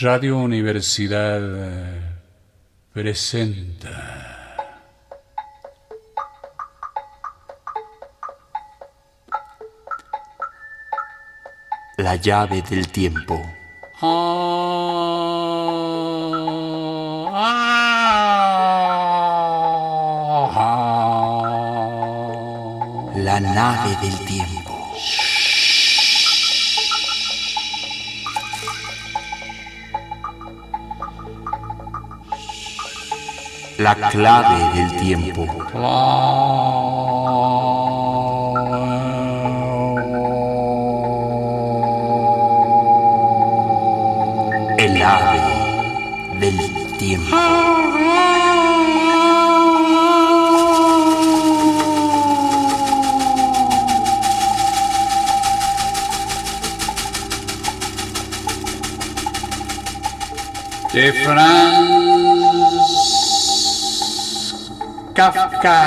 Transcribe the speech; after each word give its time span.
Radio 0.00 0.38
Universidad 0.38 1.40
eh, 1.40 2.00
presenta. 2.90 4.24
La 11.98 12.16
llave 12.16 12.60
del 12.68 12.90
tiempo. 12.90 13.40
La 23.14 23.38
nave 23.38 23.96
del 24.00 24.18
tiempo. 24.24 25.33
La 33.84 33.94
clave 33.94 34.80
del 34.80 34.96
tiempo. 34.96 35.44
El 44.78 45.02
ave 45.02 45.40
del 46.40 46.96
tiempo. 46.96 47.36
De 60.94 61.12
Franz 61.24 61.83
Kafka. 65.14 65.78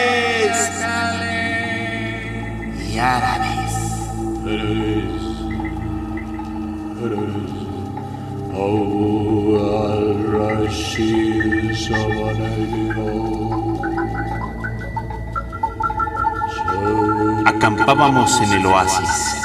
Acampábamos 17.62 18.41
en 18.41 18.53
el 18.55 18.64
oasis. 18.64 19.36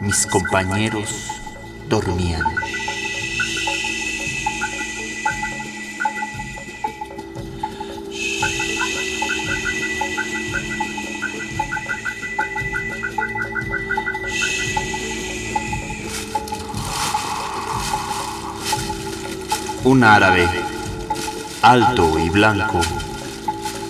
Mis 0.00 0.26
compañeros 0.26 1.30
dormían. 1.88 2.42
Un 19.84 20.02
árabe, 20.02 20.50
alto 21.62 22.18
y 22.18 22.28
blanco, 22.28 22.80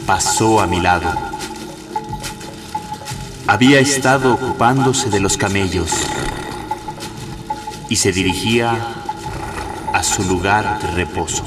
pasó 0.07 0.61
a 0.61 0.67
mi 0.67 0.83
lado. 0.83 1.26
Había 3.49 3.79
estado 3.79 4.35
ocupándose 4.35 5.09
de 5.09 5.21
los 5.21 5.37
camellos 5.37 5.91
y 7.89 7.95
se 7.97 8.11
dirigía 8.11 8.77
a 9.93 10.03
su 10.03 10.25
lugar 10.25 10.81
de 10.83 10.91
reposo. 10.91 11.45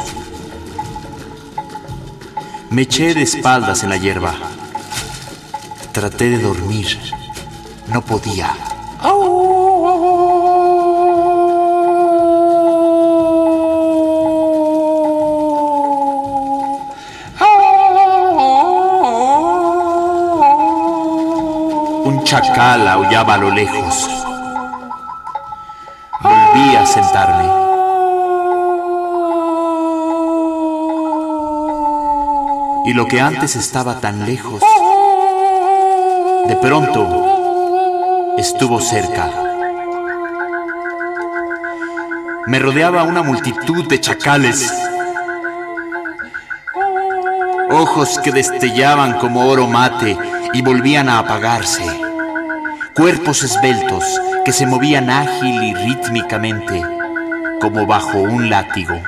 Me 2.69 2.83
eché 2.83 3.13
de 3.13 3.23
espaldas 3.23 3.83
en 3.83 3.89
la 3.89 3.97
hierba. 3.97 4.33
Traté 5.91 6.29
de 6.29 6.39
dormir. 6.39 6.97
No 7.88 8.01
podía. 8.01 8.69
Chacal 22.29 22.88
aullaba 22.88 23.34
a 23.34 23.38
lo 23.38 23.50
lejos. 23.50 24.07
Volví 26.22 26.75
a 26.75 26.85
sentarme. 26.85 27.50
Y 32.85 32.94
lo 32.94 33.07
que 33.07 33.19
antes 33.19 33.56
estaba 33.56 33.95
tan 34.00 34.28
lejos, 34.28 34.62
de 36.45 36.56
pronto 36.57 38.35
estuvo 38.38 38.79
cerca. 38.79 39.31
Me 42.45 42.59
rodeaba 42.59 43.01
una 43.06 43.23
multitud 43.23 43.88
de 43.88 44.00
chacales, 44.00 44.72
ojos 47.72 48.19
que 48.19 48.31
destellaban 48.31 49.18
como 49.18 49.47
oro 49.47 49.66
mate 49.66 50.16
y 50.53 50.62
volvían 50.62 51.09
a 51.09 51.18
apagarse, 51.18 52.08
cuerpos 52.99 53.43
esbeltos 53.43 54.03
que 54.43 54.51
se 54.51 54.65
movían 54.65 55.09
ágil 55.09 55.63
y 55.63 55.73
rítmicamente 55.73 56.83
como 57.61 57.87
bajo 57.87 58.17
un 58.17 58.49
látigo. 58.49 59.01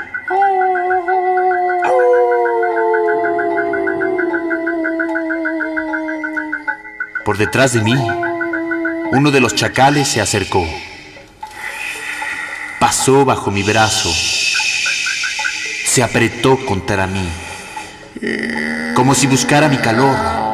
Por 7.26 7.38
detrás 7.38 7.74
de 7.74 7.82
mí, 7.82 7.98
uno 9.12 9.30
de 9.30 9.42
los 9.42 9.56
chacales 9.56 10.08
se 10.08 10.22
acercó. 10.22 10.66
Pasó 12.80 13.26
bajo 13.26 13.52
mi 13.52 13.62
brazo. 13.62 14.10
Se 15.86 16.02
apretó 16.02 16.66
contra 16.66 17.08
mí, 17.08 17.28
como 18.96 19.14
si 19.14 19.28
buscara 19.28 19.68
mi 19.68 19.80
calor. 19.80 20.51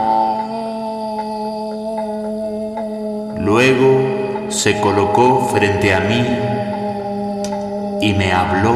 Luego 3.48 4.50
se 4.50 4.78
colocó 4.82 5.48
frente 5.48 5.96
a 5.96 6.02
mí 6.02 6.22
y 8.02 8.14
me 8.14 8.34
habló, 8.34 8.76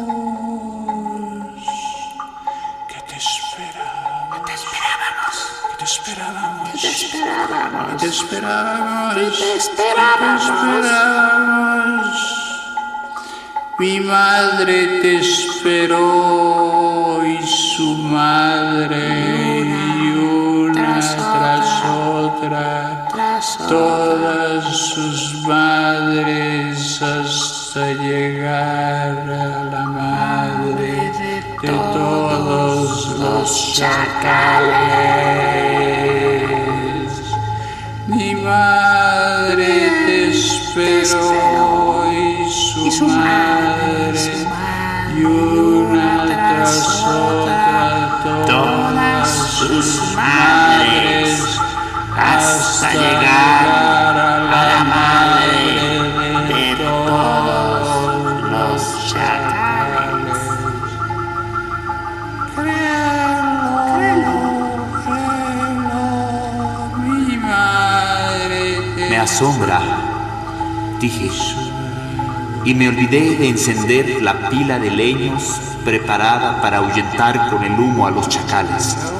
Que 2.89 3.01
te 3.09 3.17
esperábamos. 3.17 4.31
Que 4.33 4.41
te 4.47 4.55
esperábamos. 4.55 5.37
Que 5.69 5.75
te 5.77 5.85
esperábamos. 5.85 6.71
Que 6.71 6.77
te 6.77 6.89
esperábamos. 6.95 7.95
Que 7.95 8.01
te 8.01 8.09
esperábamos. 8.09 9.15
Que 9.15 9.31
te 9.31 9.57
esperábamos. 9.57 10.47
Mi 13.79 14.01
madre 14.01 15.01
te 15.03 15.17
esperó 15.17 17.23
y 17.27 17.47
su 17.47 17.95
madre 17.95 19.67
y 19.69 20.17
una 20.17 20.99
tras 20.99 21.85
otra, 21.85 22.96
todas 23.69 24.65
sus 24.65 25.43
madres 25.47 27.01
hasta 27.01 27.93
llegar 27.93 29.31
a 29.31 29.65
la 29.71 29.85
madre 29.87 31.13
de 31.63 31.69
todos 31.71 33.19
los 33.21 33.73
chacales. 33.75 34.67
Mi 38.09 38.35
madre 38.35 39.91
te 40.07 40.31
esperó 40.31 42.05
y 42.11 42.91
su 42.91 43.07
madre 43.07 44.47
y 45.17 45.25
una 45.25 46.25
tras 46.25 47.05
otra 47.05 48.45
todas 48.47 49.29
sus 49.29 50.15
madres 50.17 51.16
hasta 52.17 52.93
llegar 52.93 54.17
a 54.19 54.67
la 54.67 54.85
madre 54.85 55.55
de 56.49 56.77
todos 56.77 58.43
los 58.51 59.13
chacales. 59.13 60.41
Mi 66.99 67.37
madre 67.37 69.09
Me 69.11 69.19
asombra, 69.19 69.81
dije, 71.01 71.31
y 72.65 72.75
me 72.75 72.89
olvidé 72.89 73.37
de 73.37 73.49
encender 73.49 74.23
la 74.23 74.49
pila 74.49 74.79
de 74.79 74.91
leños 74.91 75.61
preparada 75.85 76.61
para 76.61 76.79
ahuyentar 76.79 77.51
con 77.51 77.63
el 77.63 77.79
humo 77.79 78.07
a 78.07 78.11
los 78.11 78.29
chacales. 78.29 79.16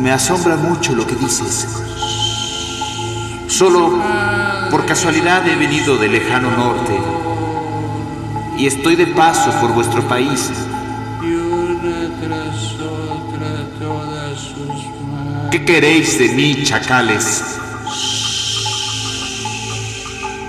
Me 0.00 0.10
asombra 0.12 0.56
mucho 0.56 0.94
lo 0.94 1.06
que 1.06 1.14
dices. 1.14 1.68
Solo 3.48 3.98
por 4.70 4.86
casualidad 4.86 5.46
he 5.46 5.56
venido 5.56 5.98
del 5.98 6.12
lejano 6.12 6.50
norte 6.50 6.98
y 8.56 8.66
estoy 8.66 8.96
de 8.96 9.08
paso 9.08 9.50
por 9.60 9.72
vuestro 9.72 10.02
país. 10.08 10.50
¿Qué 15.50 15.64
queréis 15.64 16.18
de 16.18 16.28
mí, 16.30 16.62
chacales? 16.64 17.58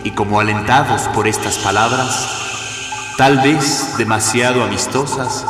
Y 0.05 0.11
como 0.11 0.39
alentados 0.39 1.01
por 1.09 1.27
estas 1.27 1.57
palabras, 1.57 3.15
tal 3.17 3.37
vez 3.39 3.97
demasiado 3.97 4.63
amistosas, 4.63 5.45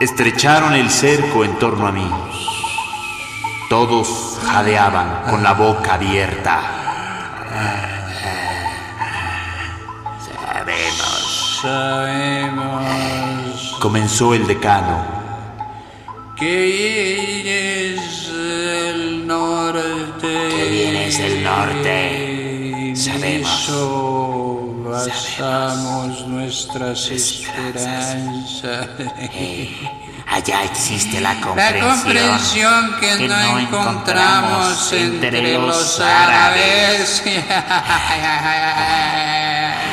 estrecharon 0.00 0.74
el 0.74 0.88
cerco 0.90 1.44
en 1.44 1.58
torno 1.58 1.86
a 1.86 1.92
mí. 1.92 2.08
Todos 3.68 4.38
jadeaban 4.42 5.24
con 5.28 5.42
la 5.42 5.52
boca 5.52 5.94
abierta. 5.94 6.78
Sabemos 11.60 12.78
Comenzó 13.80 14.32
el 14.34 14.46
decano. 14.46 15.04
que 16.36 16.62
vienes 16.62 18.32
del 18.32 19.26
norte. 19.26 20.48
Que 20.48 20.68
vienes 20.70 21.18
del 21.18 21.42
norte. 21.42 22.94
Sabemos. 22.96 23.70
basamos 24.84 26.26
nuestras 26.26 27.10
esperanzas. 27.10 28.88
Allá 30.30 30.64
existe 30.64 31.20
la 31.20 31.34
La 31.34 31.80
comprensión 31.80 32.96
que, 33.00 33.28
no 33.28 33.58
encontramos 33.58 34.92
entre 34.92 35.54
los 35.54 36.00
árabes. 36.00 37.22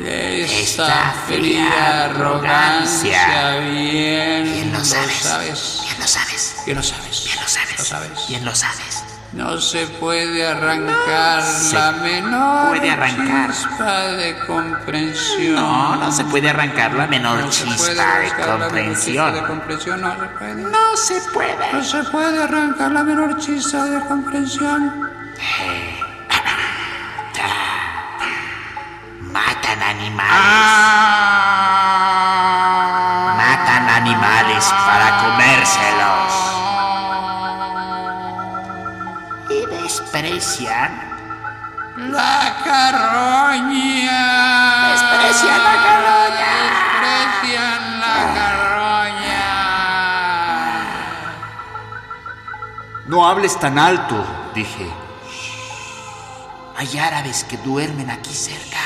Esta 0.00 1.12
fría 1.26 2.04
arrogancia, 2.04 3.58
bien, 3.58 4.44
Bien 4.44 4.72
lo 4.72 4.84
sabes. 4.84 5.80
Bien 5.82 5.98
lo 5.98 6.06
sabes. 6.06 6.56
Bien 6.64 6.76
lo 6.76 6.82
sabes. 6.82 7.24
Bien 7.24 7.40
lo 7.40 7.48
sabes. 7.48 7.78
Lo 7.78 7.84
sabes. 7.84 8.28
Bien 8.28 8.44
lo 8.44 8.54
sabes. 8.54 9.07
No 9.32 9.60
se 9.60 9.86
puede 9.86 10.46
arrancar 10.46 11.42
la 11.74 11.92
menor 12.02 12.68
puede 12.78 12.90
arrancar. 12.90 13.50
chispa 13.52 14.02
de 14.12 14.38
comprensión. 14.46 15.54
No, 15.54 15.96
no 15.96 16.10
se 16.10 16.24
puede 16.24 16.48
arrancar 16.48 16.94
la 16.94 17.06
menor 17.06 17.38
No 17.40 17.50
chispa 17.50 18.18
de 18.20 18.30
comprensión. 18.32 19.46
comprensión, 19.46 20.00
no 20.00 20.16
se 20.16 20.26
puede. 20.28 20.62
No 20.62 20.96
se 20.96 21.20
puede. 21.32 21.72
No 21.72 21.84
se 21.84 22.02
puede 22.04 22.42
arrancar 22.42 22.90
la 22.90 23.02
menor 23.02 23.36
chispa 23.38 23.84
de 23.84 24.00
comprensión. 24.06 25.10
Matan 29.20 29.82
animales. 29.82 30.30
Ah. 30.30 30.34
Matan 33.36 33.88
animales 33.90 34.64
desprecian. 40.38 40.92
La 41.96 42.62
carroña. 42.64 44.22
Desprecian 44.92 45.62
la 45.64 45.74
carroña. 45.86 46.52
Desprecian 46.62 48.00
la 48.00 48.18
carroña. 48.38 49.46
No 53.06 53.28
hables 53.28 53.58
tan 53.58 53.78
alto, 53.78 54.24
dije. 54.54 54.88
Hay 56.76 56.98
árabes 56.98 57.42
que 57.42 57.56
duermen 57.56 58.10
aquí 58.10 58.32
cerca. 58.32 58.78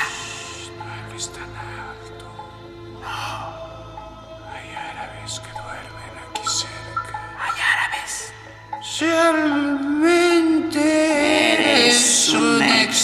No 1.11 1.15
es 1.15 1.31
tan 1.31 1.43
alto. 1.43 2.25
Hay 4.55 4.75
árabes 4.75 5.41
que 5.41 5.53
duermen 5.53 6.15
aquí 6.31 6.49
cerca. 6.49 7.15
Hay 7.45 7.57
árabes. 7.75 8.33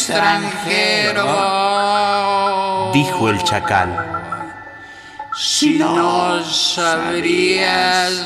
Extranjero. 0.09 1.25
Dijo 2.93 3.29
el 3.29 3.43
chacal. 3.45 4.15
Si 5.37 5.79
no 5.79 6.43
sabrías 6.45 8.23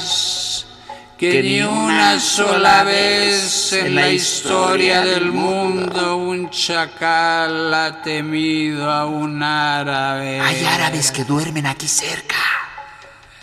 que 1.19 1.43
ni 1.43 1.61
una 1.63 2.19
sola 2.21 2.85
vez 2.85 3.73
en 3.73 3.95
la 3.97 4.09
historia 4.09 5.03
del 5.03 5.31
mundo 5.33 6.17
un 6.17 6.49
chacal 6.51 7.75
ha 7.75 8.01
temido 8.03 8.91
a 8.91 9.05
un 9.07 9.43
árabe. 9.43 10.41
Hay 10.41 10.65
árabes 10.65 11.11
que 11.13 11.25
duermen 11.25 11.67
aquí 11.67 11.89
cerca. 11.89 12.37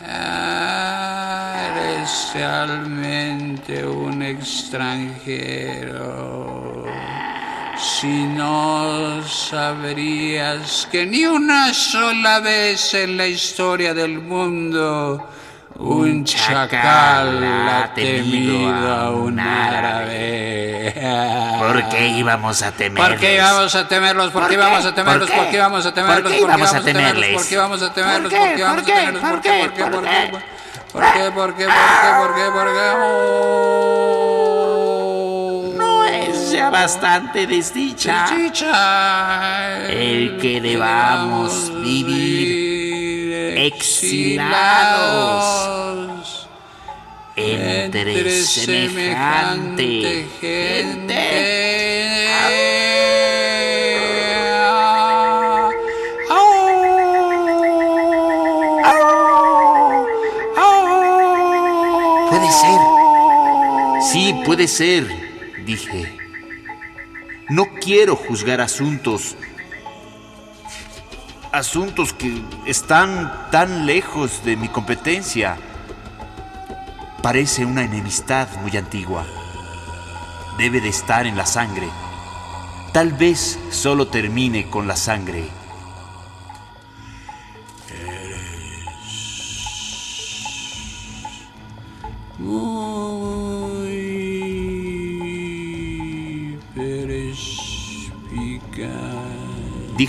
Ah, 0.08 1.68
Eres 1.76 2.32
realmente 2.34 3.86
un 3.86 4.24
extranjero. 4.24 6.49
Si 7.82 8.08
no 8.08 9.24
sabrías 9.26 10.88
que 10.92 11.06
ni 11.06 11.26
una 11.26 11.74
sola 11.74 12.42
vez 12.42 12.94
en 12.94 13.16
la 13.16 13.26
historia 13.26 13.94
del 13.94 14.20
mundo 14.20 15.26
un 15.76 16.26
chacal 16.26 17.42
ha 17.42 17.94
temido 17.94 18.70
a 18.74 19.12
un 19.12 19.40
árabe. 19.40 20.94
¿Por 21.58 21.88
qué 21.88 22.08
íbamos 22.10 22.62
a 22.62 22.72
temerles? 22.74 23.12
¿Por 23.12 23.20
qué 23.20 23.36
íbamos 23.36 23.76
a 23.76 23.88
temerlos? 23.88 24.32
¿Por 24.32 24.42
¿Por 24.42 24.50
qué 24.50 24.56
íbamos 24.56 24.86
a 24.86 24.94
temerlos? 24.94 25.30
¿Por 25.30 25.38
¿Por 25.38 25.50
qué? 25.50 25.56
íbamos 25.56 25.86
a 25.86 25.94
temerlos? 25.94 26.34
¿Por 26.34 26.42
qué 26.42 26.42
íbamos 26.42 26.74
a 26.74 26.82
temerles? 26.84 27.34
¿Por 27.34 27.48
qué 27.48 27.54
íbamos 27.56 27.82
a 27.82 27.94
temerlos? 27.94 28.34
¿Por 28.34 28.40
¿Por 28.40 28.50
qué? 28.50 28.56
qué 28.56 28.60
íbamos 28.60 28.78
a 28.78 28.82
¿Por 28.82 28.86
qué? 28.86 28.92
temerlos? 28.92 29.22
¿Por 29.22 29.32
¿Por 29.32 29.42
qué? 29.42 29.52
¿Por 29.58 29.74
qué? 29.74 29.86
¿Por 29.86 29.92
¿Por 29.92 30.04
qué? 30.04 30.10
qué? 30.12 30.42
¿Por 30.92 31.12
qué? 31.12 31.32
¿Por 31.32 31.56
qué? 31.56 31.66
¿Por 31.66 31.76
qué? 31.96 32.12
¿Por 32.18 32.36
qué? 32.36 32.52
¿Por 32.52 32.68
qué? 32.74 34.19
Oh. 36.60 36.64
¿No 36.64 36.66
es 36.66 36.66
ya 36.66 36.70
bastante 36.70 37.48
desdicha? 37.48 38.28
Desdicha. 38.30 39.88
El 39.90 40.38
que 40.38 40.62
debamos 40.62 41.72
vivir 41.82 43.58
exilados 43.58 44.90
entre 47.36 48.44
semejante 48.44 50.28
gente. 50.40 51.50
Puede 62.30 62.52
ser. 62.52 62.80
Sí, 64.12 64.42
puede 64.46 64.68
ser, 64.68 65.08
dije. 65.66 66.19
No 67.50 67.66
quiero 67.82 68.16
juzgar 68.16 68.62
asuntos. 68.62 69.36
Asuntos 71.52 72.14
que 72.14 72.44
están 72.68 73.50
tan 73.50 73.88
lejos 73.88 74.46
de 74.46 74.56
mi 74.56 74.68
competencia. 74.68 75.58
Parece 77.24 77.66
una 77.66 77.84
enemistad 77.84 78.48
muy 78.62 78.78
antigua. 78.78 79.26
Debe 80.60 80.80
de 80.80 80.90
estar 80.90 81.26
en 81.26 81.38
la 81.38 81.48
sangre. 81.48 81.88
Tal 82.94 83.14
vez 83.14 83.58
solo 83.72 84.08
termine 84.08 84.70
con 84.70 84.88
la 84.88 84.96
sangre. 84.96 85.59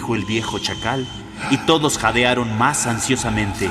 Dijo 0.01 0.15
el 0.15 0.25
viejo 0.25 0.59
chacal, 0.59 1.07
y 1.51 1.59
todos 1.59 1.99
jadearon 1.99 2.57
más 2.57 2.87
ansiosamente, 2.87 3.71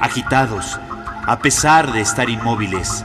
agitados, 0.00 0.78
a 1.26 1.40
pesar 1.40 1.92
de 1.92 2.00
estar 2.00 2.30
inmóviles. 2.30 3.04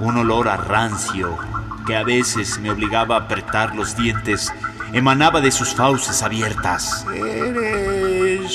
Un 0.00 0.16
olor 0.16 0.48
a 0.48 0.56
rancio, 0.56 1.38
que 1.86 1.96
a 1.96 2.02
veces 2.02 2.58
me 2.58 2.72
obligaba 2.72 3.14
a 3.14 3.20
apretar 3.20 3.76
los 3.76 3.96
dientes, 3.96 4.52
emanaba 4.92 5.40
de 5.40 5.52
sus 5.52 5.72
fauces 5.72 6.20
abiertas. 6.24 7.06
Eres 7.14 8.50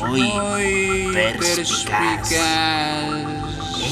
Muy 0.00 0.22
muy 0.22 1.10
perspicaz. 1.12 2.30
perspicaz. 2.30 3.04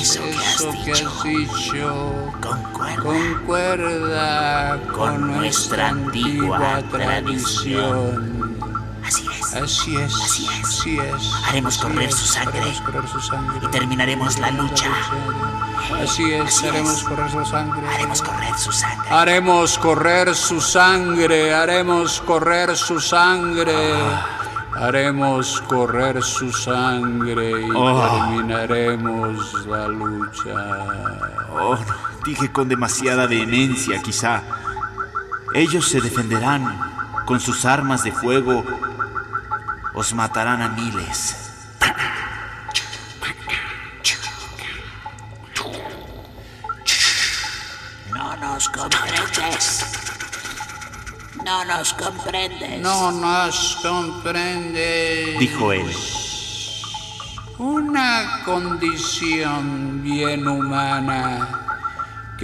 Eso 0.00 0.22
que 0.22 0.36
has 0.38 0.54
Eso 0.54 0.70
que 0.70 0.78
dicho. 0.78 1.08
has 1.10 1.22
dicho. 1.24 2.32
Concuerda 3.04 4.78
con, 4.92 5.36
nuestra 5.36 5.88
antigua 5.90 6.82
tradición. 6.90 8.56
Así 9.04 9.26
es. 9.28 9.54
Así 9.54 9.96
es, 9.96 10.14
Así 10.14 10.46
es. 10.48 10.64
así 10.64 10.98
es. 10.98 11.32
Haremos 11.46 11.78
correr 11.78 12.10
su 12.10 12.26
sangre. 12.26 12.58
haremos 12.60 12.80
correr 12.80 13.08
su 13.08 13.20
sangre. 13.20 13.58
Y 13.62 13.66
terminaremos 13.68 14.38
la 14.38 14.50
lucha. 14.50 14.86
Así 16.02 16.32
es, 16.32 16.46
Así 16.46 16.66
haremos 16.68 16.98
es. 16.98 17.04
correr 17.04 17.30
su 17.30 17.44
sangre. 17.44 17.88
Haremos 17.88 18.22
correr 18.22 18.58
su 18.58 18.72
sangre. 18.72 19.10
Haremos 19.10 19.78
correr 19.78 20.34
su 20.34 20.60
sangre, 20.60 21.54
haremos 21.54 22.20
correr 22.22 22.76
su 22.76 23.00
sangre. 23.00 23.94
Haremos 24.76 25.60
correr 25.68 26.20
su 26.22 26.50
sangre 26.50 27.50
y 27.50 27.70
Oh. 27.76 28.26
terminaremos 28.30 29.66
la 29.66 29.86
lucha. 29.86 30.54
Dije 32.24 32.50
con 32.50 32.68
demasiada 32.68 33.26
vehemencia, 33.26 34.00
quizá. 34.00 34.42
Ellos 35.52 35.88
se 35.88 36.00
defenderán 36.00 36.80
con 37.26 37.38
sus 37.38 37.66
armas 37.66 38.02
de 38.02 38.12
fuego. 38.12 38.64
Os 39.92 40.14
matarán 40.14 40.62
a 40.62 40.70
miles. 40.70 41.36
No 48.10 48.36
nos 48.36 48.68
comprendes. 48.70 49.84
No 51.44 51.64
nos 51.66 51.92
comprendes. 51.92 52.80
No 52.80 53.12
nos 53.12 53.78
comprende. 53.82 55.36
Dijo 55.38 55.72
él. 55.72 55.94
Una 57.58 58.42
condición 58.44 60.02
bien 60.02 60.48
humana 60.48 61.64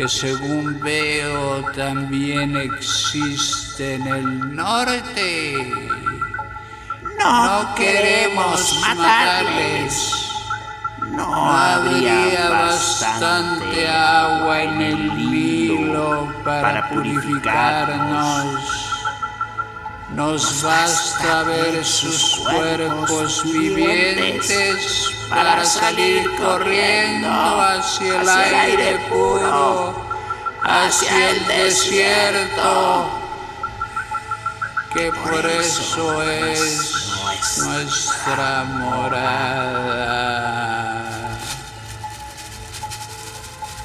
que 0.01 0.09
según 0.09 0.81
veo 0.81 1.63
también 1.73 2.57
existe 2.57 3.97
en 3.97 4.07
el 4.07 4.57
norte. 4.57 5.75
No, 7.19 7.75
queremos 7.75 8.81
matarles. 8.81 10.33
No 11.11 11.29
No 11.29 11.51
habría 11.51 12.49
bastante 12.49 13.87
agua 13.89 14.63
en 14.63 14.81
el 14.81 15.17
Nilo 15.31 16.33
para 16.45 16.89
purificarnos. 16.89 18.80
Nos 20.21 20.63
basta 20.63 21.45
ver 21.45 21.83
sus 21.83 22.37
cuerpos 22.41 23.43
vivientes 23.43 25.11
para 25.31 25.65
salir 25.65 26.31
corriendo 26.37 27.27
hacia 27.31 28.21
el 28.21 28.29
aire 28.29 28.99
puro, 29.09 29.95
hacia 30.63 31.31
el 31.31 31.47
desierto, 31.47 33.09
que 34.93 35.11
por 35.11 35.47
eso 35.47 36.23
es 36.23 37.09
nuestra 37.57 38.65
morada. 38.65 40.21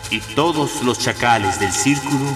Y 0.09 0.19
todos 0.35 0.81
los 0.83 0.99
chacales 0.99 1.61
del 1.61 1.71
círculo, 1.71 2.35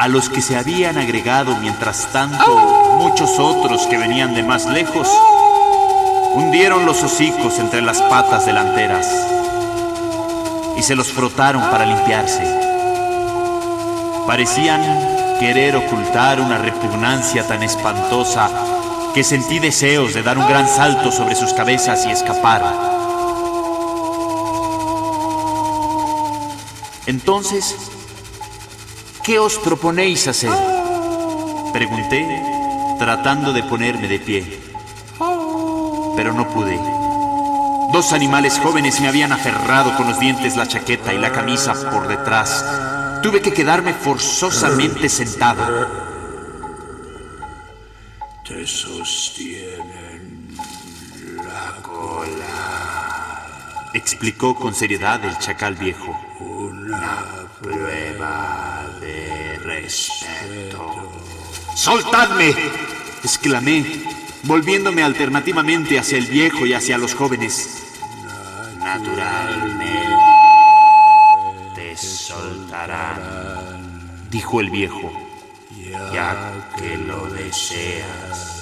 a 0.00 0.08
los 0.08 0.30
que 0.30 0.40
se 0.40 0.56
habían 0.56 0.96
agregado 0.96 1.54
mientras 1.56 2.10
tanto 2.10 2.56
muchos 2.96 3.38
otros 3.38 3.86
que 3.86 3.98
venían 3.98 4.32
de 4.32 4.42
más 4.42 4.64
lejos, 4.64 5.06
hundieron 6.32 6.86
los 6.86 7.02
hocicos 7.02 7.58
entre 7.58 7.82
las 7.82 8.00
patas 8.00 8.46
delanteras 8.46 9.06
y 10.78 10.82
se 10.82 10.96
los 10.96 11.12
frotaron 11.12 11.60
para 11.68 11.84
limpiarse. 11.84 12.42
Parecían 14.26 14.80
querer 15.38 15.76
ocultar 15.76 16.40
una 16.40 16.56
repugnancia 16.56 17.46
tan 17.46 17.62
espantosa 17.62 18.48
que 19.12 19.22
sentí 19.22 19.58
deseos 19.58 20.14
de 20.14 20.22
dar 20.22 20.38
un 20.38 20.48
gran 20.48 20.66
salto 20.66 21.12
sobre 21.12 21.34
sus 21.34 21.52
cabezas 21.52 22.06
y 22.06 22.10
escapar. 22.10 22.62
Entonces, 27.04 27.89
¿qué 29.30 29.38
os 29.38 29.58
proponéis 29.58 30.26
hacer? 30.26 30.50
Pregunté, 31.72 32.26
tratando 32.98 33.52
de 33.52 33.62
ponerme 33.62 34.08
de 34.08 34.18
pie. 34.18 34.60
Pero 36.16 36.32
no 36.32 36.48
pude. 36.48 36.76
Dos 37.92 38.12
animales 38.12 38.58
jóvenes 38.58 39.00
me 39.00 39.06
habían 39.06 39.30
aferrado 39.30 39.96
con 39.96 40.08
los 40.08 40.18
dientes 40.18 40.56
la 40.56 40.66
chaqueta 40.66 41.14
y 41.14 41.18
la 41.18 41.30
camisa 41.30 41.74
por 41.92 42.08
detrás. 42.08 42.64
Tuve 43.22 43.40
que 43.40 43.52
quedarme 43.52 43.94
forzosamente 43.94 45.08
sentado. 45.08 45.62
Te 48.48 48.66
sostienen 48.66 50.56
la 51.36 51.76
Explicó 53.94 54.56
con 54.56 54.74
seriedad 54.74 55.24
el 55.24 55.38
chacal 55.38 55.76
viejo. 55.76 56.18
prueba 57.62 57.90
de 57.94 58.69
¡Soltadme! 61.74 62.54
exclamé, 63.22 63.84
volviéndome 64.44 65.02
alternativamente 65.02 65.98
hacia 65.98 66.16
el 66.18 66.26
viejo 66.26 66.66
y 66.66 66.72
hacia 66.72 66.98
los 66.98 67.14
jóvenes. 67.14 67.86
Naturalmente 68.78 70.16
te 71.74 71.96
soltarán, 71.96 73.18
dijo 74.30 74.60
el 74.60 74.70
viejo, 74.70 75.12
ya 76.12 76.52
que 76.76 76.96
lo 76.96 77.28
deseas. 77.30 78.56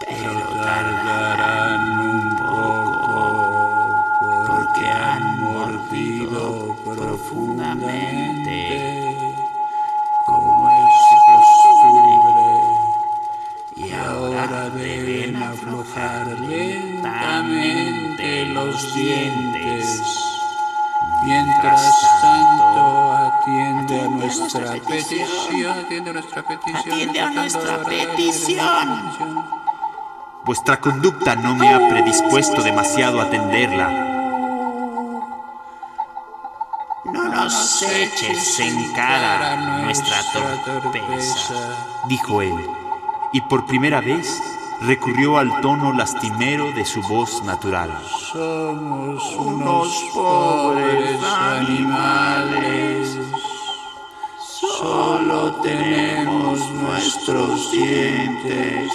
Pero 0.00 0.40
tardarán 0.62 1.98
un 1.98 2.36
poco 2.36 4.04
porque 4.46 4.86
han 4.86 5.40
mordido 5.40 6.76
profundamente 6.84 8.85
aflojar 15.86 16.26
lentamente 16.40 18.46
los 18.46 18.94
dientes 18.94 20.02
Mientras 21.24 21.80
tanto, 22.20 23.12
atiende 23.12 24.00
a 24.00 24.08
nuestra 24.08 24.72
petición, 24.72 25.78
atiende 25.78 26.10
a 26.10 26.12
nuestra 26.12 26.42
petición. 26.42 26.78
Atiende 26.78 27.20
a 27.20 27.30
nuestra 27.30 27.82
petición. 27.82 29.36
Vuestra 30.44 30.80
conducta 30.80 31.34
no 31.34 31.56
me 31.56 31.74
ha 31.74 31.88
predispuesto 31.88 32.62
demasiado 32.62 33.20
a 33.20 33.24
atenderla. 33.24 33.88
No 37.06 37.28
nos 37.28 37.82
eches 37.82 38.60
en 38.60 38.92
cara 38.92 39.56
nuestra 39.82 40.22
torpeza. 40.32 41.54
dijo 42.08 42.42
él, 42.42 42.54
y 43.32 43.40
por 43.40 43.66
primera 43.66 44.00
vez 44.00 44.40
recurrió 44.82 45.38
al 45.38 45.60
tono 45.60 45.92
lastimero 45.92 46.72
de 46.72 46.84
su 46.84 47.02
voz 47.02 47.42
natural. 47.44 47.90
Somos 48.32 49.36
unos 49.36 49.88
pobres 50.14 51.22
animales. 51.22 53.18
Solo 54.78 55.52
tenemos 55.62 56.70
nuestros 56.72 57.72
dientes 57.72 58.92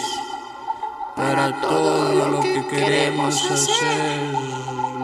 para 1.15 1.59
todo 1.61 2.29
lo 2.29 2.39
que 2.41 2.65
queremos 2.67 3.51
hacer. 3.51 4.33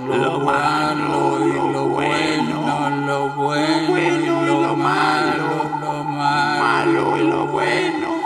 Lo 0.08 0.40
malo 0.40 1.40
y 1.46 1.74
lo 1.74 1.86
bueno, 1.88 2.90
lo 3.06 3.30
bueno 3.30 3.98
y 3.98 4.26
lo 4.26 4.76
malo, 4.76 5.70
lo 5.82 6.04
malo 6.04 7.18
y 7.18 7.24
lo 7.24 7.46
bueno, 7.48 8.17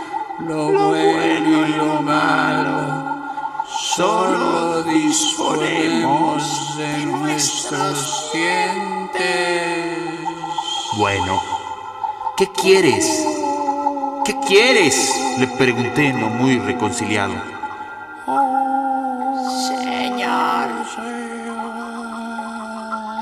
lo 0.47 0.71
bueno 0.71 1.67
y 1.67 1.73
lo 1.73 2.01
malo. 2.01 3.01
Solo 3.95 4.83
disponemos 4.83 6.77
de 6.77 7.05
nuestros 7.05 8.31
dientes. 8.33 10.01
Bueno, 10.97 11.41
¿qué 12.37 12.47
quieres? 12.51 13.25
¿Qué 14.25 14.35
quieres? 14.47 15.13
Le 15.39 15.47
pregunté 15.47 16.13
no 16.13 16.29
muy 16.29 16.59
reconciliado. 16.59 17.33
Señor. 19.67 20.69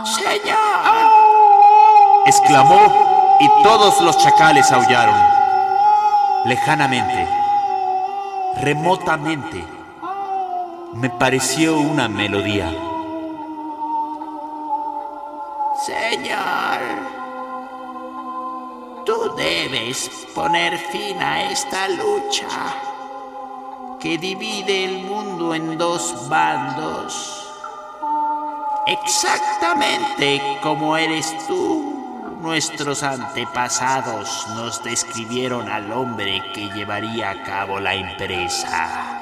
Señor. 0.05 0.57
exclamó 2.25 3.37
y 3.39 3.63
todos 3.63 4.01
los 4.01 4.17
chacales 4.17 4.71
aullaron. 4.71 5.38
Lejanamente, 6.45 7.27
remotamente, 8.61 9.63
me 10.93 11.09
pareció 11.09 11.77
una 11.77 12.07
melodía. 12.07 12.71
Señor. 15.85 16.79
Tú 19.05 19.33
debes 19.35 20.09
poner 20.33 20.77
fin 20.77 21.21
a 21.21 21.51
esta 21.51 21.87
lucha 21.89 22.47
que 23.99 24.17
divide 24.17 24.85
el 24.85 25.03
mundo 25.03 25.53
en 25.53 25.77
dos 25.77 26.29
bandos. 26.29 27.47
Exactamente 28.87 30.41
como 30.61 30.95
eres 30.95 31.35
tú, 31.47 31.98
nuestros 32.39 33.03
antepasados 33.03 34.47
nos 34.55 34.83
describieron 34.83 35.69
al 35.69 35.91
hombre 35.91 36.41
que 36.53 36.69
llevaría 36.69 37.31
a 37.31 37.43
cabo 37.43 37.79
la 37.79 37.95
empresa. 37.95 39.19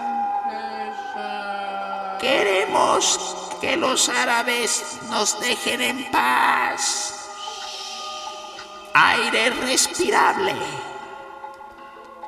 Queremos 2.19 3.35
que 3.59 3.75
los 3.77 4.09
árabes 4.09 4.99
nos 5.09 5.39
dejen 5.39 5.81
en 5.81 6.11
paz. 6.11 7.13
Aire 8.93 9.49
respirable. 9.51 10.55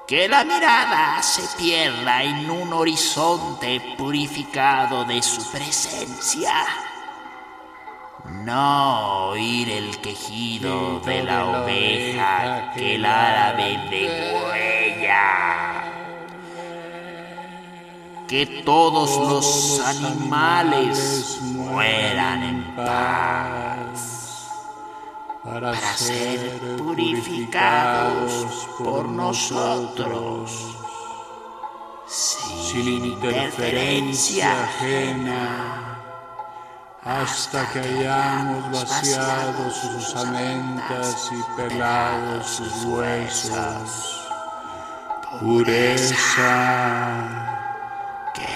Que 0.07 0.27
la 0.27 0.43
mirada 0.43 1.21
se 1.21 1.43
pierda 1.57 2.23
en 2.23 2.49
un 2.49 2.73
horizonte 2.73 3.95
purificado 3.95 5.05
de 5.05 5.21
su 5.21 5.51
presencia. 5.51 6.88
No 8.45 9.29
oír 9.29 9.69
el 9.69 9.97
quejido 9.99 10.99
de 11.01 11.23
la 11.23 11.61
oveja 11.61 12.71
que 12.73 12.95
el 12.95 13.05
árabe 13.05 13.77
degüella. 13.89 15.83
Que 18.27 18.45
todos 18.63 19.17
los 19.29 19.79
animales 19.81 21.39
mueran 21.41 22.43
en 22.43 22.75
paz 22.75 24.19
para 25.43 25.75
ser 25.97 26.77
purificados 26.77 28.69
por 28.77 29.09
nosotros. 29.09 30.75
sin 32.07 32.87
interferencia 33.05 34.63
ajena, 34.63 35.88
hasta 37.09 37.67
que 37.71 37.79
hayamos 37.79 38.71
vaciado 38.71 39.71
sus 39.71 40.13
osamentas 40.13 41.31
y 41.31 41.59
pelado 41.59 42.43
sus 42.43 42.85
huesos. 42.85 44.27
Pureza, 45.39 46.45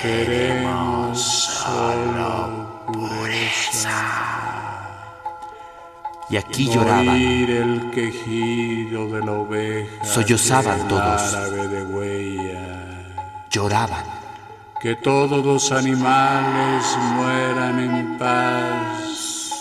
queremos 0.01 1.19
solo 1.19 2.83
pureza. 2.93 4.03
Y 6.29 6.37
aquí 6.37 6.69
lloraban. 6.69 7.09
el 7.09 7.91
quejido 7.91 9.07
de 9.07 9.25
la 9.25 9.31
oveja 9.31 10.05
Sollozaban 10.05 10.87
todos. 10.87 11.35
Lloraban. 13.49 14.22
Que 14.83 14.97
todos 14.97 15.45
los 15.45 15.71
animales 15.71 16.83
mueran 17.15 17.79
en 17.79 18.17
paz 18.17 19.53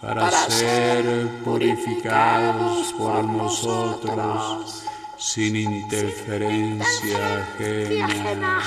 para, 0.00 0.30
ser 0.48 1.28
purificados 1.44 2.94
por 2.94 3.24
nosotros 3.24 4.84
sin 5.18 5.56
interferencia 5.56 7.42
ajena. 7.42 8.62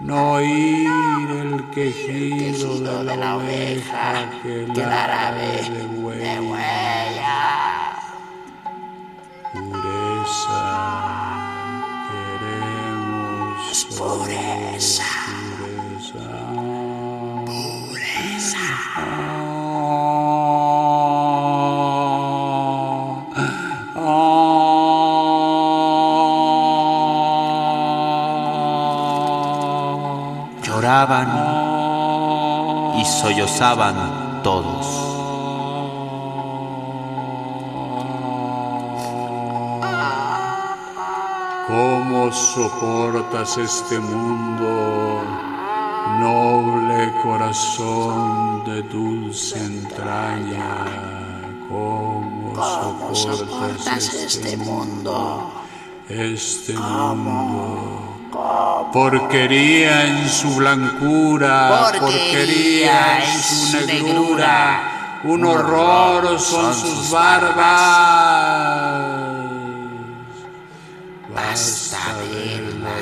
No 0.00 0.32
oír 0.32 0.88
el 1.30 1.70
quejido 1.74 3.04
de 3.04 3.16
la 3.18 3.36
oveja 3.36 4.30
que 4.42 4.64
el 4.64 4.80
árabe 4.80 5.60
degüella. 5.74 7.05
Lloraban 30.62 31.28
y 33.00 33.04
sollozaban 33.04 34.42
todos. 34.42 35.05
¿Cómo 41.66 42.30
soportas 42.30 43.58
este 43.58 43.98
mundo, 43.98 45.24
noble 46.20 47.12
corazón 47.24 48.64
de 48.64 48.82
dulce 48.82 49.58
entraña? 49.58 50.86
¿Cómo, 51.68 52.52
¿Cómo 52.54 53.12
soportas 53.16 54.14
este 54.14 54.56
mundo? 54.56 55.52
Este 56.08 56.72
mundo. 56.74 58.14
Porquería 58.92 60.06
en 60.06 60.28
su 60.28 60.54
blancura, 60.54 61.90
porquería 61.98 63.24
en 63.24 63.42
su 63.42 63.76
negrura, 63.86 65.20
un 65.24 65.44
horror 65.44 66.38
son 66.38 66.72
sus 66.72 67.10
barbas. 67.10 68.35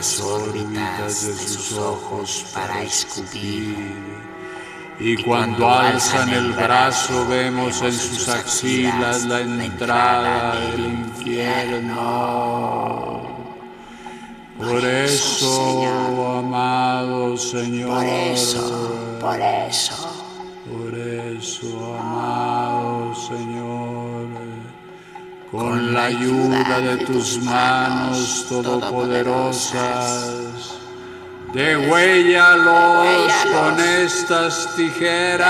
Las 0.05 0.21
órbitas 0.21 1.27
de 1.27 1.35
sus 1.35 1.73
ojos 1.79 2.45
para 2.53 2.83
escupir. 2.83 3.91
Y 5.01 5.17
cuando 5.25 5.67
alzan 5.67 6.29
el 6.29 6.53
brazo 6.53 7.27
vemos 7.27 7.81
en 7.81 7.95
sus 7.95 8.29
axilas 8.29 9.25
la 9.25 9.41
entrada 9.41 10.61
del 10.61 10.85
infierno. 10.85 12.03
Por 14.59 14.85
eso, 14.85 15.87
amado 16.39 17.39
Señor, 17.39 17.89
Por 17.89 18.05
eso, 18.05 19.17
por 19.21 19.41
eso, 19.41 20.27
por 20.71 20.99
eso, 20.99 21.97
amado 21.99 23.15
Señor, 23.15 23.74
con 25.55 25.95
la 25.95 26.07
ayuda 26.07 26.81
de 26.81 26.97
tus 27.05 27.41
manos 27.43 28.47
todopoderosas. 28.49 30.79
Degüéllalos 31.53 33.33
con 33.53 33.79
estas 33.79 34.75
tijeras. 34.75 35.45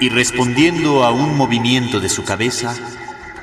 y 0.00 0.08
respondiendo 0.08 1.04
a 1.04 1.12
un 1.12 1.36
movimiento 1.36 2.00
de 2.00 2.08
su 2.08 2.24
cabeza, 2.24 2.74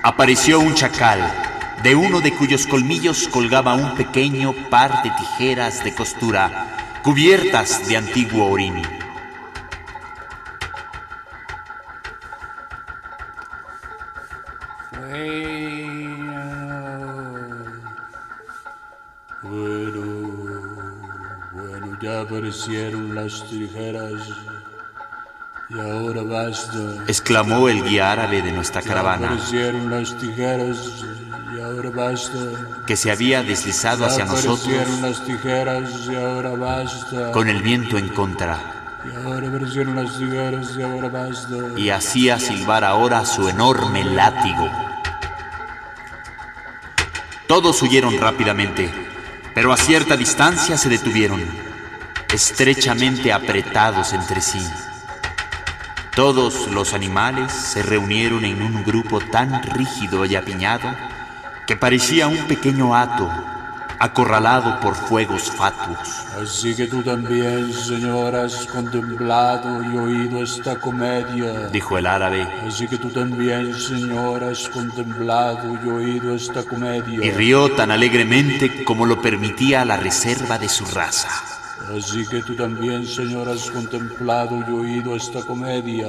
apareció 0.04 0.60
un 0.60 0.73
chacal, 0.73 1.48
de 1.83 1.95
uno 1.95 2.19
de 2.19 2.33
cuyos 2.33 2.67
colmillos 2.67 3.27
colgaba 3.27 3.73
un 3.73 3.95
pequeño 3.95 4.53
par 4.69 5.01
de 5.03 5.11
tijeras 5.11 5.83
de 5.83 5.93
costura, 5.93 6.99
cubiertas 7.03 7.87
de 7.87 7.97
antiguo 7.97 8.47
orín. 8.51 8.81
Bueno, 19.41 20.01
bueno, 21.53 21.97
ya 22.01 22.21
aparecieron 22.21 23.15
las 23.15 23.47
tijeras 23.47 24.21
y 25.69 25.79
ahora 25.79 26.23
basta. 26.23 27.03
exclamó 27.07 27.69
el 27.69 27.83
guía 27.83 28.11
árabe 28.11 28.41
de 28.41 28.51
nuestra 28.51 28.81
caravana, 28.81 29.27
Aparecieron 29.27 29.89
las 29.89 30.17
tijeras. 30.17 31.05
Que 32.86 32.95
se 32.95 33.12
había 33.12 33.43
deslizado 33.43 34.05
hacia 34.05 34.25
nosotros 34.25 34.69
con 37.32 37.49
el 37.49 37.62
viento 37.62 37.97
en 37.97 38.10
contra 38.10 38.99
Y 39.05 39.15
ahora 39.15 39.47
aparecieron 39.47 39.95
las 39.95 40.17
tijeras 40.17 40.75
y 40.77 40.82
ahora 40.82 41.10
basta. 41.10 41.55
y 41.77 41.89
hacía 41.89 42.39
silbar 42.39 42.84
ahora 42.84 43.25
su 43.25 43.47
enorme 43.47 44.03
látigo. 44.03 44.69
Todos 47.47 47.82
huyeron 47.82 48.19
rápidamente, 48.19 48.91
pero 49.55 49.73
a 49.73 49.77
cierta 49.77 50.15
distancia 50.15 50.77
se 50.77 50.89
detuvieron, 50.89 51.41
estrechamente 52.34 53.34
apretados 53.34 54.13
entre 54.13 54.41
sí. 54.41 54.62
Todos 56.15 56.67
los 56.67 56.93
animales 56.93 57.51
se 57.51 57.82
reunieron 57.82 58.43
en 58.43 58.62
un 58.62 58.84
grupo 58.84 59.19
tan 59.19 59.63
rígido 59.63 60.25
y 60.25 60.36
apiñado 60.36 60.93
que 61.69 61.75
parecía 61.75 62.27
un 62.27 62.47
pequeño 62.47 62.95
hato 62.95 63.29
acorralado 63.99 64.79
por 64.79 64.95
fuegos 64.95 65.51
fatuos. 65.51 66.25
Así 66.41 66.73
que 66.75 66.88
tú 66.88 67.03
también, 67.03 67.71
Señor, 67.71 68.36
has 68.36 68.65
contemplado 68.65 69.84
y 69.84 69.95
oído 69.95 70.41
esta 70.41 70.79
comedia. 70.79 71.67
Dijo 71.67 71.99
el 71.99 72.08
árabe 72.08 72.47
Así 72.65 72.88
que 72.88 72.97
tú 72.97 73.12
también, 73.12 73.75
Señor, 73.75 74.45
has 74.45 74.67
contemplado 74.67 75.77
y 75.86 75.89
oído 75.89 76.34
esta 76.34 76.63
comedia. 76.63 77.23
y 77.23 77.29
rió 77.29 77.69
tan 77.75 77.91
alegremente 77.91 78.84
como 78.84 79.05
lo 79.05 79.21
permitía 79.21 79.86
la 79.86 79.97
reserva 79.97 80.58
de 80.58 80.69
su 80.69 80.86
raza. 80.86 81.29
Así 81.95 82.25
que 82.25 82.41
tú 82.41 82.55
también, 82.55 83.05
Señor, 83.05 83.47
has 83.47 83.69
contemplado 83.69 84.58
y 84.67 84.71
oído 84.71 85.15
esta 85.15 85.41
comedia. 85.43 86.08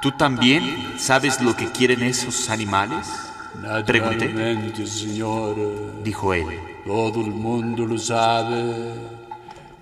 ¿Tú 0.00 0.10
también 0.12 0.94
sabes 0.98 1.40
lo 1.40 1.54
que 1.54 1.70
quieren 1.70 2.02
esos 2.02 2.50
animales? 2.50 3.08
Pregunté. 3.86 4.28
Dijo 6.02 6.34
él. 6.34 6.46
todo 6.84 7.20
el 7.20 7.30
mundo 7.30 7.86
lo 7.86 7.98
sabe. 7.98 8.94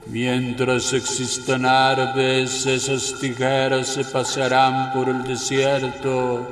Mientras 0.06 0.92
existan 0.92 1.64
árboles, 1.64 2.66
esas 2.66 3.14
tijeras 3.20 3.88
se 3.88 4.04
pasarán 4.04 4.92
por 4.92 5.08
el 5.08 5.22
desierto 5.22 6.48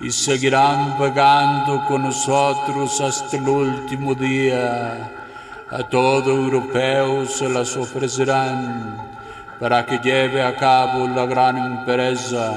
y 0.00 0.10
seguirán 0.10 0.98
vagando 0.98 1.84
con 1.86 2.02
nosotros 2.02 3.00
hasta 3.00 3.36
el 3.36 3.48
último 3.48 4.14
día. 4.14 5.12
A 5.70 5.82
todo 5.82 6.30
europeo 6.30 7.26
se 7.26 7.48
las 7.48 7.76
ofrecerán 7.76 8.96
para 9.58 9.84
que 9.86 9.98
lleve 9.98 10.42
a 10.42 10.54
cabo 10.56 11.08
la 11.08 11.26
gran 11.26 11.56
empresa. 11.58 12.52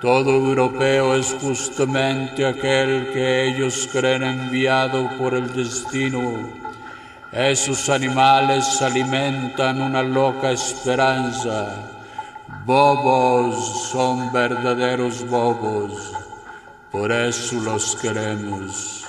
Todo 0.00 0.30
europeo 0.30 1.14
es 1.14 1.34
justamente 1.40 2.44
aquel 2.44 3.12
que 3.12 3.48
ellos 3.48 3.88
creen 3.90 4.22
enviado 4.22 5.08
por 5.16 5.34
el 5.34 5.52
destino. 5.52 6.20
Esos 7.30 7.88
animales 7.88 8.82
alimentan 8.82 9.80
una 9.80 10.02
loca 10.02 10.50
esperanza. 10.50 11.66
Bobos 12.66 13.88
son 13.90 14.32
verdaderos 14.32 15.26
bobos. 15.26 16.21
Por 16.92 17.10
eso 17.10 17.58
los 17.62 17.96
queremos. 17.96 19.02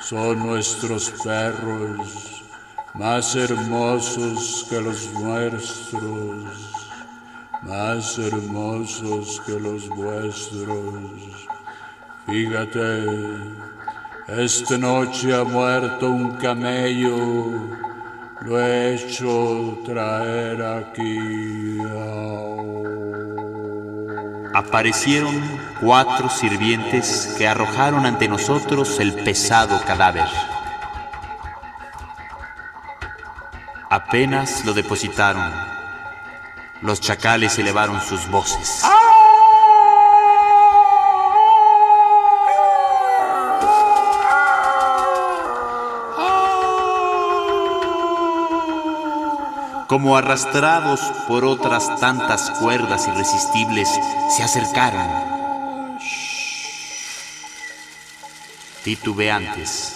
Son 0.00 0.40
nuestros 0.40 1.12
perros, 1.22 2.42
más 2.94 3.36
hermosos 3.36 4.66
que 4.68 4.80
los 4.80 5.12
nuestros, 5.12 6.44
más 7.62 8.18
hermosos 8.18 9.40
que 9.46 9.60
los 9.60 9.88
vuestros. 9.88 11.46
Fíjate, 12.26 13.06
esta 14.26 14.76
noche 14.76 15.32
ha 15.32 15.44
muerto 15.44 16.10
un 16.10 16.32
camello, 16.38 17.16
lo 18.40 18.60
he 18.60 18.94
hecho 18.96 19.78
traer 19.86 20.60
aquí. 20.60 21.78
Aparecieron 24.72 25.60
cuatro 25.82 26.30
sirvientes 26.30 27.34
que 27.36 27.46
arrojaron 27.46 28.06
ante 28.06 28.26
nosotros 28.26 29.00
el 29.00 29.12
pesado 29.12 29.78
cadáver. 29.84 30.26
Apenas 33.90 34.64
lo 34.64 34.72
depositaron, 34.72 35.52
los 36.80 37.02
chacales 37.02 37.58
elevaron 37.58 38.00
sus 38.00 38.26
voces. 38.30 38.82
Como 49.92 50.16
arrastrados 50.16 51.00
por 51.28 51.44
otras 51.44 52.00
tantas 52.00 52.48
cuerdas 52.52 53.06
irresistibles, 53.08 53.90
se 54.34 54.42
acercaron. 54.42 55.06
Titubeantes, 58.82 59.92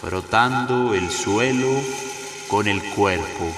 frotando 0.00 0.94
el 0.94 1.10
suelo 1.10 1.72
con 2.46 2.68
el 2.68 2.80
cuerpo. 2.92 3.52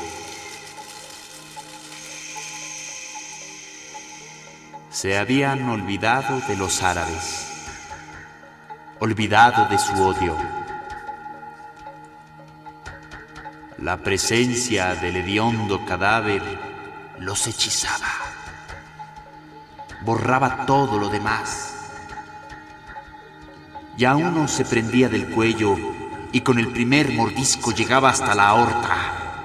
Se 4.89 5.19
habían 5.19 5.69
olvidado 5.69 6.41
de 6.49 6.57
los 6.57 6.83
árabes, 6.83 7.47
olvidado 9.01 9.69
de 9.69 9.79
su 9.79 9.93
odio. 10.03 10.66
La 13.79 13.99
presencia 13.99 14.95
del 14.95 15.17
hediondo 15.17 15.85
cadáver 15.85 16.43
los 17.19 17.47
hechizaba. 17.47 18.09
Borraba 20.01 20.65
todo 20.65 20.99
lo 20.99 21.11
demás. 21.11 21.75
Ya 23.99 24.17
uno 24.17 24.49
se 24.49 24.65
prendía 24.65 25.11
del 25.11 25.29
cuello 25.29 25.77
y 26.33 26.41
con 26.41 26.59
el 26.59 26.69
primer 26.69 27.13
mordisco 27.13 27.71
llegaba 27.73 28.09
hasta 28.09 28.35
la 28.35 28.49
aorta. 28.49 29.45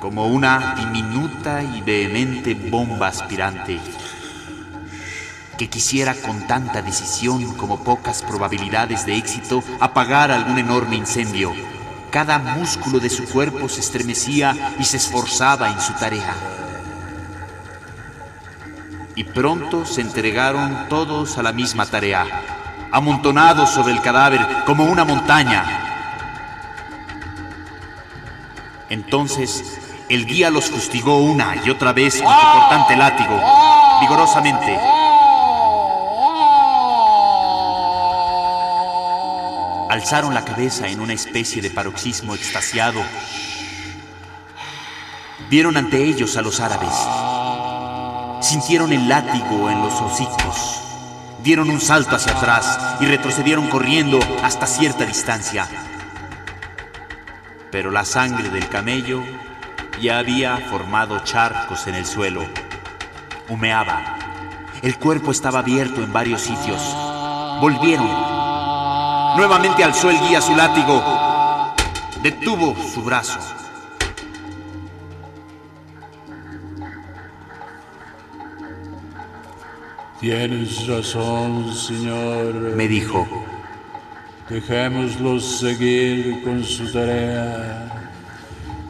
Como 0.00 0.28
una 0.28 0.76
diminuta 0.76 1.62
y 1.62 1.82
vehemente 1.82 2.54
bomba 2.54 3.08
aspirante 3.08 3.78
que 5.58 5.68
quisiera 5.68 6.14
con 6.14 6.46
tanta 6.46 6.80
decisión 6.82 7.54
como 7.56 7.82
pocas 7.82 8.22
probabilidades 8.22 9.04
de 9.04 9.16
éxito 9.16 9.62
apagar 9.80 10.30
algún 10.30 10.58
enorme 10.58 10.96
incendio. 10.96 11.52
Cada 12.10 12.38
músculo 12.38 13.00
de 13.00 13.10
su 13.10 13.24
cuerpo 13.24 13.68
se 13.68 13.80
estremecía 13.80 14.74
y 14.78 14.84
se 14.84 14.96
esforzaba 14.96 15.68
en 15.70 15.80
su 15.80 15.92
tarea. 15.92 16.34
Y 19.14 19.24
pronto 19.24 19.84
se 19.84 20.00
entregaron 20.00 20.88
todos 20.88 21.36
a 21.36 21.42
la 21.42 21.52
misma 21.52 21.84
tarea, 21.84 22.24
amontonados 22.92 23.70
sobre 23.70 23.92
el 23.92 24.00
cadáver 24.00 24.64
como 24.64 24.84
una 24.84 25.04
montaña. 25.04 25.64
Entonces 28.88 29.78
el 30.08 30.24
guía 30.24 30.50
los 30.50 30.70
fustigó 30.70 31.18
una 31.18 31.56
y 31.62 31.68
otra 31.68 31.92
vez 31.92 32.22
con 32.22 32.32
su 32.32 32.46
cortante 32.46 32.96
látigo, 32.96 33.38
vigorosamente. 34.00 34.78
Alzaron 39.98 40.32
la 40.32 40.44
cabeza 40.44 40.86
en 40.86 41.00
una 41.00 41.12
especie 41.12 41.60
de 41.60 41.70
paroxismo 41.70 42.36
extasiado. 42.36 43.02
Vieron 45.50 45.76
ante 45.76 46.04
ellos 46.04 46.36
a 46.36 46.42
los 46.42 46.60
árabes. 46.60 46.94
Sintieron 48.40 48.92
el 48.92 49.08
látigo 49.08 49.68
en 49.68 49.82
los 49.82 49.92
hocicos. 49.94 50.82
Dieron 51.42 51.68
un 51.68 51.80
salto 51.80 52.14
hacia 52.14 52.30
atrás 52.30 52.78
y 53.00 53.06
retrocedieron 53.06 53.66
corriendo 53.66 54.20
hasta 54.44 54.68
cierta 54.68 55.04
distancia. 55.04 55.66
Pero 57.72 57.90
la 57.90 58.04
sangre 58.04 58.50
del 58.50 58.68
camello 58.68 59.24
ya 60.00 60.18
había 60.18 60.58
formado 60.58 61.18
charcos 61.24 61.88
en 61.88 61.96
el 61.96 62.06
suelo. 62.06 62.46
Humeaba. 63.48 64.16
El 64.80 64.96
cuerpo 64.96 65.32
estaba 65.32 65.58
abierto 65.58 66.04
en 66.04 66.12
varios 66.12 66.42
sitios. 66.42 66.80
Volvieron. 67.60 68.27
Nuevamente 69.38 69.84
alzó 69.84 70.10
el 70.10 70.18
guía 70.18 70.40
su 70.40 70.52
látigo. 70.56 71.00
Detuvo 72.24 72.74
su 72.92 73.04
brazo. 73.04 73.38
Tienes 80.18 80.88
razón, 80.88 81.72
señor. 81.72 82.52
Me 82.74 82.88
dijo. 82.88 83.28
Dejémoslos 84.48 85.60
seguir 85.60 86.42
con 86.42 86.64
su 86.64 86.92
tarea. 86.92 88.10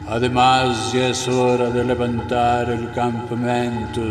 Además, 0.09 0.91
ya 0.91 1.09
es 1.09 1.27
hora 1.27 1.69
de 1.69 1.85
levantar 1.85 2.71
el 2.71 2.91
campamento. 2.93 4.01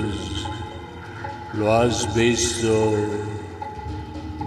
Lo 1.55 1.74
has 1.74 2.14
visto. 2.14 3.38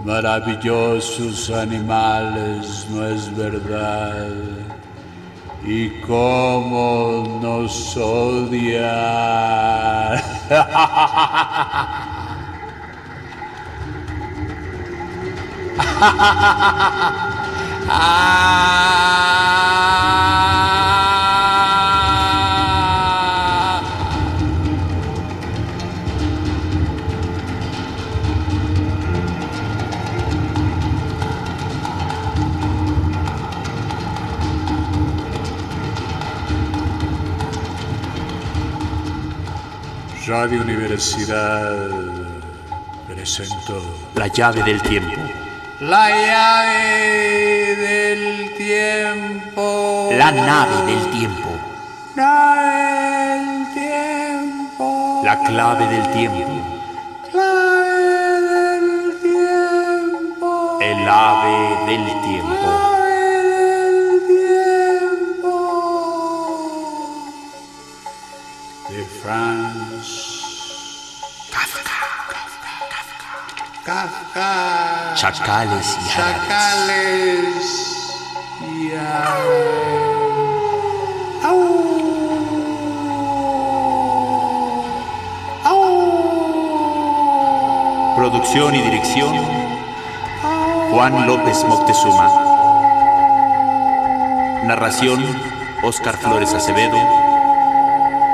Maravillosos 0.04 1.50
animales, 1.50 2.86
¿no 2.90 3.06
es 3.06 3.36
verdad? 3.36 4.28
Y 5.64 6.00
cómo 6.00 7.38
nos 7.40 7.96
odian. 7.96 8.82
Radio 40.26 40.60
Universidad 40.60 41.88
presentó 43.08 43.82
La 44.14 44.28
llave 44.28 44.62
del 44.62 44.80
tiempo. 44.82 45.20
La 45.80 46.08
llave 46.10 47.76
del 47.76 48.54
tiempo. 48.54 50.10
La 50.12 50.30
nave 50.30 50.92
del 50.92 51.10
tiempo. 51.10 51.48
Nave 52.14 53.48
del 53.48 53.74
tiempo. 53.74 55.22
La 55.24 55.42
clave 55.42 55.88
del 55.88 56.12
tiempo. 56.12 56.80
Clave 57.32 58.40
del 58.40 59.20
tiempo. 59.22 60.78
El 60.80 61.08
ave 61.08 61.86
del 61.86 62.04
tiempo. 62.22 62.92
Clave 69.22 69.71
Kafka. 73.92 75.14
Chacales 75.16 75.98
y. 76.00 76.08
Chacales 76.08 77.56
y. 78.62 78.90
Producción 88.16 88.74
y 88.76 88.80
dirección. 88.80 89.36
Juan 90.90 91.26
López 91.26 91.62
Moctezuma. 91.68 92.28
Narración. 94.64 95.22
Oscar 95.84 96.16
Flores 96.16 96.54
Acevedo. 96.54 96.96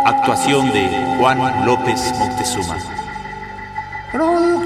Actuación 0.04 0.72
de 0.72 1.16
Juan 1.18 1.66
López 1.66 2.14
Moctezuma. 2.16 2.97